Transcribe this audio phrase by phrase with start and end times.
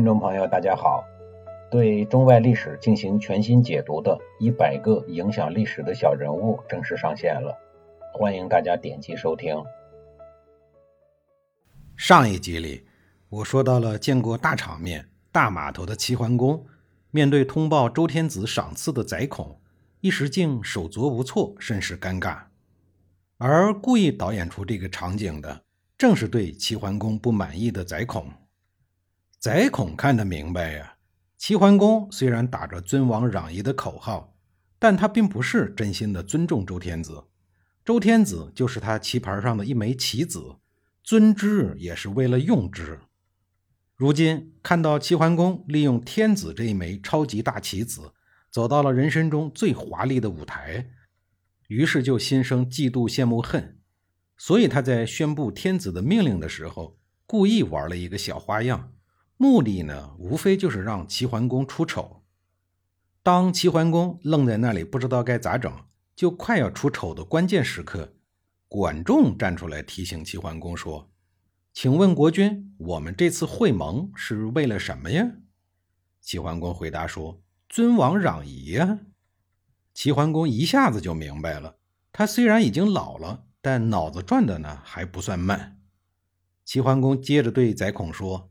[0.00, 1.04] 听众朋友，大家好。
[1.70, 7.54] 对中外历史进行全新解读的《一百个影响历史的小人物》正式上线了，
[8.14, 9.62] 欢迎大家点击收听。
[11.98, 12.86] 上一集里，
[13.28, 16.64] 我说到了见过大场面、大码头的齐桓公，
[17.10, 19.60] 面对通报周天子赏赐的宰孔，
[20.00, 22.38] 一时竟手足无措，甚是尴尬。
[23.36, 25.60] 而故意导演出这个场景的，
[25.98, 28.26] 正是对齐桓公不满意的宰孔。
[29.40, 30.96] 宰孔看得明白呀，
[31.38, 34.36] 齐桓公虽然打着尊王攘夷的口号，
[34.78, 37.24] 但他并不是真心的尊重周天子。
[37.82, 40.56] 周天子就是他棋盘上的一枚棋子，
[41.02, 43.00] 尊之也是为了用之。
[43.96, 48.12] 如今看到齐桓公利用天子这一枚超级大棋子，
[48.50, 50.90] 走到了人生中最华丽的舞台，
[51.68, 53.78] 于是就心生嫉妒、羡慕、恨。
[54.36, 58.92] 所以他在宣布天子的命令的时候，故意玩了一个小花样。
[59.42, 62.22] 目的呢，无非就是让齐桓公出丑。
[63.22, 65.72] 当齐桓公愣在那里不知道该咋整，
[66.14, 68.12] 就快要出丑的关键时刻，
[68.68, 71.10] 管仲站出来提醒齐桓公说
[71.72, 75.26] ：“请问国君，我们这次会盟是为了什么呀？”
[76.20, 78.98] 齐桓公回答说：“尊王攘夷呀。”
[79.94, 81.78] 齐桓公一下子就明白了，
[82.12, 85.80] 他虽然已经老了，但脑子转的呢还不算慢。
[86.66, 88.50] 齐桓公接着对宰孔说。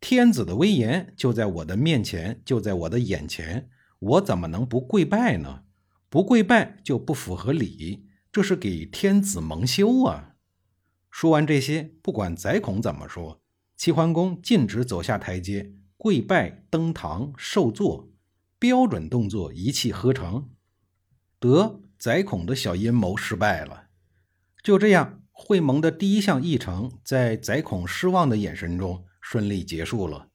[0.00, 3.68] 天子的威严就在我的面前，就在我的眼前，
[3.98, 5.64] 我怎么能不跪拜呢？
[6.08, 10.36] 不跪拜就不符合礼，这是给天子蒙羞啊！
[11.10, 13.42] 说完这些，不管宰孔怎么说，
[13.76, 18.08] 齐桓公径直走下台阶，跪拜登堂受坐，
[18.58, 20.48] 标准动作一气呵成。
[21.40, 23.88] 得，宰孔的小阴谋失败了。
[24.62, 29.04] 就这样，会盟的第一项议程，在宰孔失望的眼神中。
[29.30, 30.30] 顺利结束了，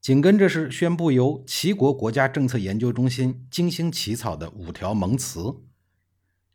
[0.00, 5.56] 紧跟着是宣布由齐国国家政策研究中心精心起草的五条盟词。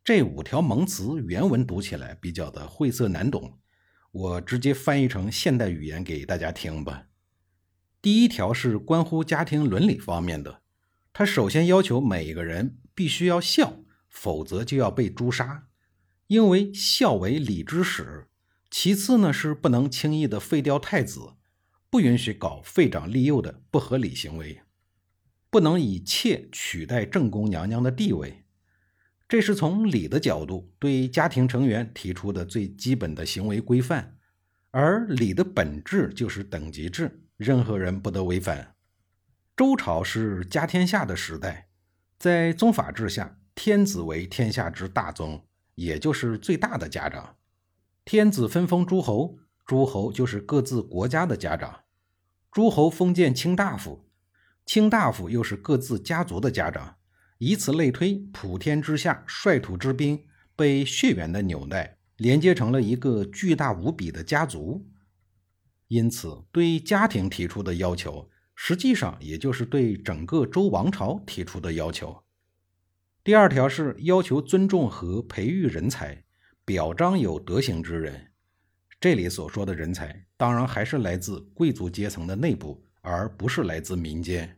[0.03, 3.59] 这五条盟词原文读起来比较的晦涩难懂，
[4.11, 7.03] 我直接翻译成现代语言给大家听吧。
[8.01, 10.61] 第一条是关乎家庭伦理方面的，
[11.13, 13.75] 他首先要求每个人必须要孝，
[14.09, 15.67] 否则就要被诛杀，
[16.25, 18.27] 因为孝为礼之始。
[18.71, 21.35] 其次呢是不能轻易的废掉太子。
[21.93, 24.59] 不允许搞废长立幼的不合理行为，
[25.51, 28.45] 不能以妾取代正宫娘娘的地位，
[29.29, 34.17] 这是从礼的角度对家庭成员提出的最基本的行为规范。
[34.71, 38.73] 而礼的本质就是等级制，任何人不得违反。
[39.55, 41.67] 周朝是家天下的时代，
[42.17, 47.35] 在宗法制下，天子为天下之大宗，也就是最大的家长。
[48.03, 51.81] 天子分封诸侯，诸侯就是各自国家的家长。
[52.51, 54.09] 诸侯封建卿大夫，
[54.65, 56.97] 卿大夫又是各自家族的家长，
[57.37, 60.25] 以此类推，普天之下率土之滨
[60.55, 64.87] 被血缘的纽带连接成了一个巨大无比的家族。
[65.87, 72.23] 因此，对家庭提出的要求，实际上也就是对整个周王朝提出的要求。
[73.23, 76.25] 第二条是要求尊重和培育人才，
[76.65, 78.32] 表彰有德行之人。
[79.03, 84.57] 这里所说的人才，当然还是来自贵族阶层的内部，而不是来自民间。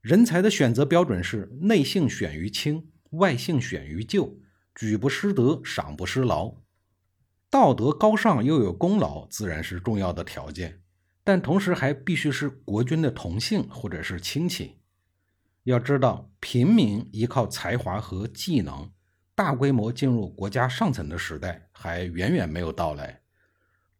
[0.00, 4.36] 人才的选择标准是内姓选于亲，外姓选于旧，
[4.74, 6.56] 举不失德，赏不失劳。
[7.48, 10.82] 道德高尚又有功劳，自然是重要的条件，
[11.22, 14.80] 但同时还必须是国君的同姓或者是亲戚。
[15.62, 18.90] 要知道，平民依靠才华和技能，
[19.36, 23.21] 大规模进入国家上层的时代还远远没有到来。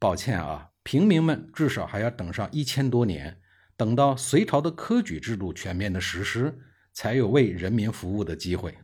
[0.02, 3.38] 抱歉啊，平民们至少还要等上一千多年，
[3.76, 6.58] 等到隋朝的科举制度全面的实施，
[6.92, 8.76] 才有为人民服务的机会。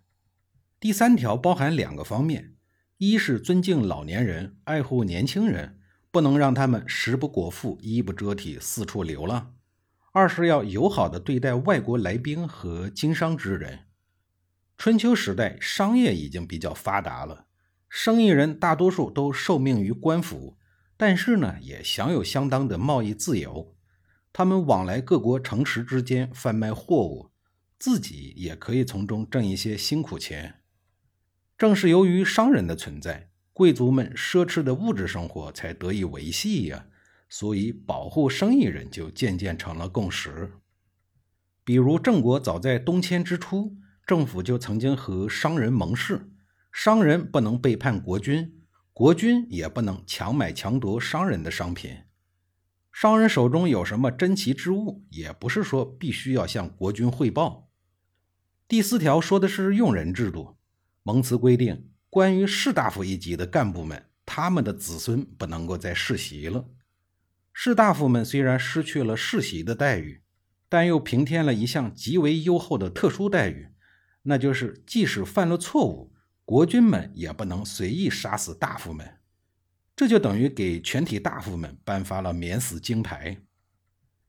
[0.78, 2.54] 第三条包含两个方面：
[2.98, 5.80] 一是尊敬老年人，爱护年轻人，
[6.12, 9.54] 不能让他们食不果腹、衣不遮体、四处流浪；
[10.12, 13.80] 二是要友好的对待外国来宾和经商之人。
[14.76, 17.46] 春秋时代，商业已经比较发达了，
[17.88, 20.56] 生意人大多数都受命于官府。
[20.98, 23.74] 但是呢，也享有相当的贸易自由，
[24.32, 27.30] 他们往来各国城池之间贩卖货物，
[27.78, 30.56] 自己也可以从中挣一些辛苦钱。
[31.56, 36.86] 正是由于商人的存在，贵族们奢侈的物质生活才得以维系呀。
[37.28, 40.52] 所以，保护生意人就渐渐成了共识。
[41.62, 46.28] 比如，郑国早在东迁之初，政府就曾经和商人盟誓，
[46.72, 48.57] 商人不能背叛国君。
[48.98, 51.98] 国君也不能强买强夺商人的商品。
[52.90, 57.70] 商人手中有什么珍奇之物，也不是说必须要向国君汇报。
[58.66, 60.56] 第四条说的是用人制度，
[61.04, 66.68] 蒙辞规定，关于士大夫一级的干部们，他们的子孙不能够再世袭了。
[67.52, 70.24] 士大夫们虽然失去了世袭的待遇，
[70.68, 73.68] 但又平添了一项极为优厚的特殊待遇，
[74.22, 76.12] 那就是即使犯了错误，
[76.48, 79.18] 国君们也不能随意杀死大夫们。
[79.94, 83.42] 这就等于给全体大夫们颁发了免死金牌。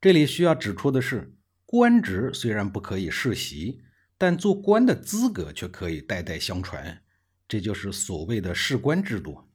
[0.01, 1.33] 这里需要指出的是，
[1.66, 3.80] 官职虽然不可以世袭，
[4.18, 7.01] 但做官的资格却可以代代相传，
[7.48, 9.48] 这就是所谓的世官制度。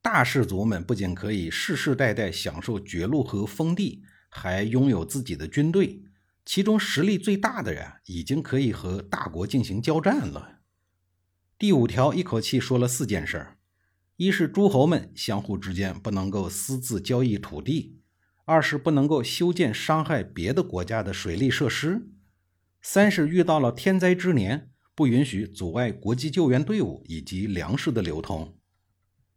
[0.00, 6.04] 大氏族们不仅可以世世代代享受爵禄和封地，还拥有自己的军队，
[6.44, 10.51] 其中实力最大的人已经可以和大国进行交战了。
[11.62, 13.56] 第五条一口气说了四件事儿。
[14.16, 18.00] 一是诸侯们相互之间不能够私自交易土地；
[18.44, 22.08] 二是不能够修建伤害别的国家的水利设施；
[22.80, 28.56] 三是遇到了天灾之年，不允许阻碍国际救援队伍以及粮食的流通；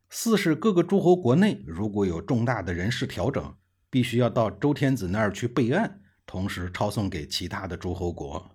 [0.09, 3.55] 四是各个诸侯国内如果有重大的人事调整，
[3.91, 8.54] 必须要到周天子那儿去备案，同时抄送给其他的诸侯国。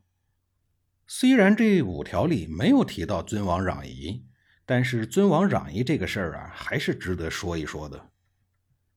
[1.13, 4.25] 虽然这五条里没有提到尊王攘夷。
[4.65, 8.11] 但是尊王攘夷这个事儿啊，还是值得说一说的。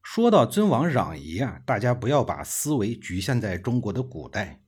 [0.04, 4.62] 说到尊王攘夷啊，大家不要把思维局限在中国的古代，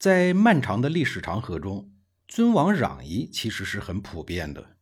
[0.00, 1.92] 在漫长的历史长河中，
[2.26, 4.76] 尊王攘夷其实是很普遍的。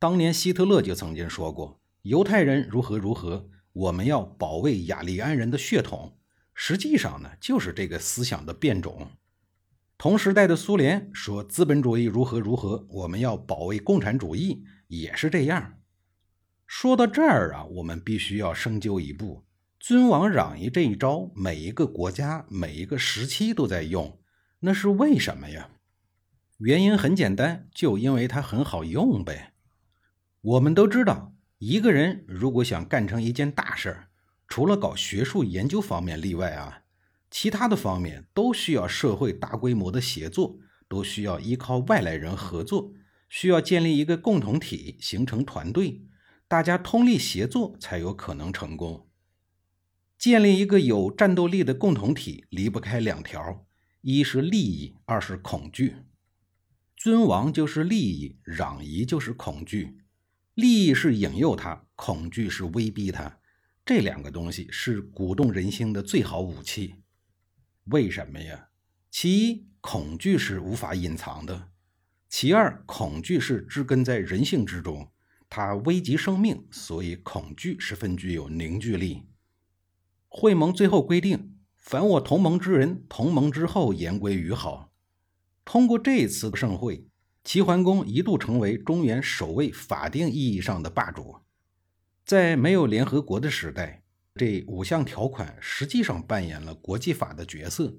[0.00, 6.18] 当年希特勒就曾经说过：“犹太人如何如何，我们要保卫雅利安人的血统。”
[6.52, 9.08] 实际上呢，就是这个思想的变种。
[10.00, 15.74] 同时代的苏联说：“资本主义如何如何，我们要保卫共产主义。”也是这样。
[16.66, 19.44] 说到这儿啊，我们必须要深究一步：
[19.78, 24.18] 尊王攘夷这一招，每一个国家、每一个时期都在用，
[24.60, 25.68] 那是为什么呀？
[26.60, 29.52] 原因很简单，就因为它很好用呗。
[30.40, 34.08] 我们都知道，一个人如果想干成一件大事儿，
[34.48, 36.79] 除了搞学术研究方面例外啊，
[37.30, 42.92] 其他的方面都需要社会大规模的协作，都需要依靠外来人合作。
[43.28, 46.02] 需要建立一个共同体，形成团队，
[46.48, 49.08] 大家通力协作才有可能成功。
[50.18, 53.68] 建立一个有战斗力的共同体，离不开两条：
[54.00, 55.94] 一是利益，二是恐惧。
[56.96, 59.98] 尊王就是利益，攘夷就是恐惧。
[60.54, 63.38] 利益是引诱他，恐惧是威逼他。
[63.86, 66.96] 这两个东西是鼓动人心的最好武器。
[67.90, 68.68] 为什么呀？
[69.10, 71.68] 其一，恐惧是无法隐藏的。
[72.28, 75.10] 其二，恐惧是植根在人性之中，
[75.48, 79.26] 它危及生命，所以恐惧十分具有凝聚力。
[80.28, 84.92] 会盟最后规定，凡我同盟之人，同盟之后言归于好。
[85.64, 87.08] 通过这次的盛会，
[87.42, 91.40] 齐桓公一度成为中原首位法定意义上的霸主。
[92.24, 94.04] 在没有联合国的时代，
[94.40, 97.94] 这五项条款实际上扮演了国际法的角色。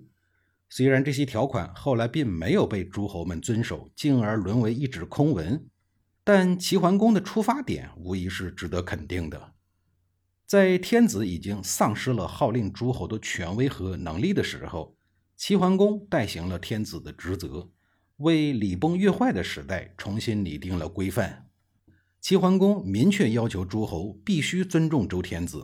[0.69, 5.63] 虽然这些条款后来并没有被诸侯们遵守，进而沦为一纸空文，
[6.23, 9.53] 但齐桓公的出发点无疑是值得肯定的。
[10.47, 14.95] 在天子已经丧失了号令诸侯的权威和能力的时候，
[15.37, 17.69] 齐桓公代行了天子的职责，
[18.17, 21.45] 为礼崩乐坏的时代重新拟定了规范。
[22.19, 25.63] 齐桓公明确要求诸侯必须尊重周天子。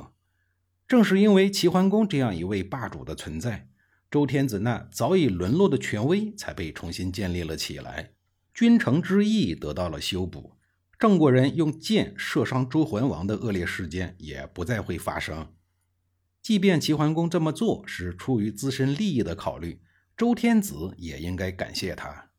[0.88, 3.70] 正是因为齐桓公这样一位霸主的存在。
[4.10, 8.12] 周天子那早已沦落的权威才被重新建立了起来，
[8.53, 10.53] 君臣之义得到了修补，
[10.98, 15.53] 郑国人用箭射伤周桓王的恶劣事件也不再会发生。
[16.41, 19.82] 即便齐桓公这么做是出于自身利益的考虑，
[20.15, 22.29] 周天子也应该感谢他。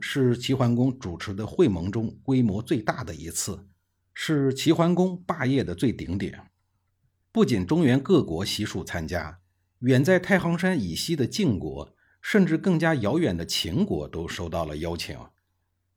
[0.00, 3.68] 是齐桓公主持的会盟中规模最大的一次，
[4.14, 6.50] 是齐桓公霸业的最顶点。
[7.34, 9.40] 不仅中原各国悉数参加。
[9.80, 15.18] 远在太行山以西的晋国，甚至更加遥远的秦国都收到了邀请，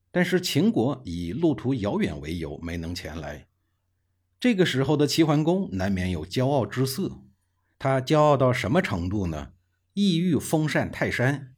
[0.09, 3.45] 但是秦国以路途遥远为由没能前来。
[4.39, 7.19] 这个时候的齐桓公难免有骄傲之色，
[7.77, 9.51] 他骄傲到什么程度呢？
[9.93, 11.53] 意欲封禅泰山，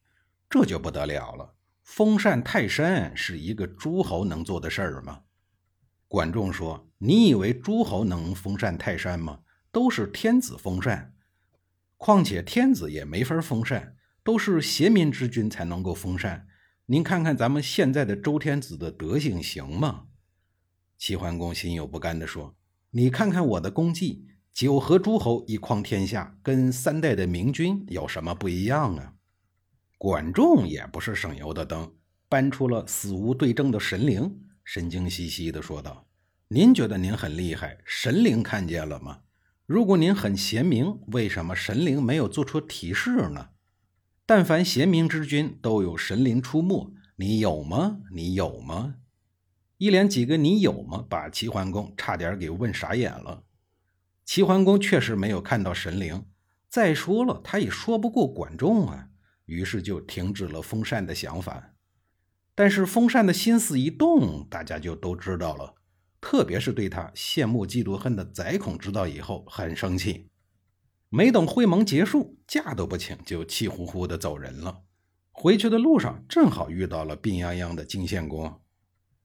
[0.49, 1.55] 这就不得了了。
[1.83, 5.21] 封禅泰山是一个诸侯能做的事儿吗？
[6.09, 9.39] 管仲说：“你以为诸侯能封禅泰山吗？
[9.71, 11.13] 都是天子封禅。”
[11.97, 16.47] 况且天子也没法封禅，都是贤民之君才能够封禅。
[16.85, 20.05] 您看看咱们现在的周天子的德行行吗？
[20.97, 22.55] 齐桓公心有不甘地说
[22.91, 29.13] ：“你看看我的功绩，九合诸侯一匡天下，跟三代的明君有什么不一样啊？
[29.97, 31.93] 管仲也不是省油的灯，
[32.27, 36.07] 搬出了死无对证的神灵，神经兮兮地说道
[36.47, 39.19] ：“您觉得您很厉害，神灵看见了吗？
[39.69, 43.49] 如果您很贤明，为什么神灵没有做出提示呢？
[44.25, 47.99] 但凡贤明之君，都有神灵出没，你有吗？
[48.11, 48.95] 你有吗？”
[49.77, 53.43] 一连几个“你有吗”，把齐桓公差点给问傻眼了。
[54.25, 56.25] 齐桓公确实没有看到神灵，
[56.67, 59.09] 再说了，他也说不过管仲啊。
[59.45, 61.75] 于是就停止了封禅的想法，
[62.55, 65.75] 但是封禅的心思一动，大家就都知道了。
[66.21, 70.27] 特别是对他羡慕嫉妒恨的宰孔知道以后，很生气。
[71.09, 74.83] 没等会盟结束，假都不请，就气呼呼的走人了。
[75.31, 78.61] 回去的路上，正好遇到了病殃殃的晋献公。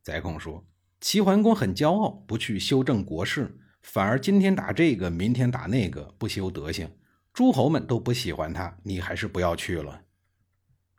[0.03, 0.65] 宰孔说
[1.01, 6.89] ：“齐桓公很骄傲，不去修正国事，反而今天打这个，明天打那个，不修德行，
[7.33, 10.03] 诸侯们都不喜欢他，你还是不要去了。”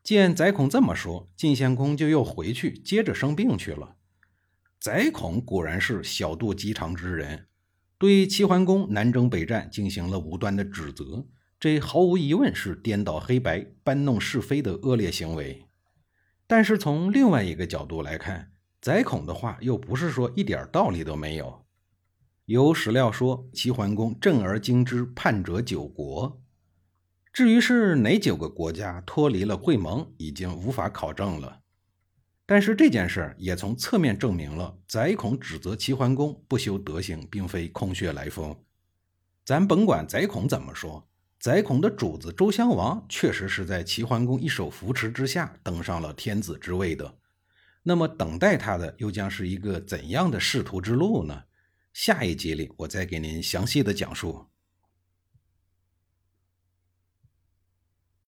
[0.04, 3.96] 见宰孔这么说，晋献公就又回去接着生病去了。
[4.86, 7.48] 宰孔果然是小肚鸡肠之人，
[7.98, 11.26] 对齐桓公南征北战进行了无端的指责，
[11.60, 15.66] 这毫无疑问是颠倒黑白、搬弄是非的恶劣行为。
[16.46, 21.66] 但是从另外一个角度来看，宰孔的话又不是说一点道理都没有。
[22.46, 26.40] 有史料说，齐桓公振而惊之，叛者九国。
[27.34, 31.62] 至于是哪九个国家脱离了会盟，已经无法考证了。
[32.46, 38.56] 但是这件事也从侧面证明了宰孔指责齐桓公不修德行，并非空穴来风。
[39.44, 41.08] 咱甭管宰孔怎么说，
[41.40, 47.18] 宰孔的主子周襄王确实是在齐桓公一手扶持之下登上了天子之位的。
[47.82, 51.44] 那么等待他的又将是一个怎样的仕途之路呢？
[51.94, 54.48] 下一集里我再给您详细的讲述。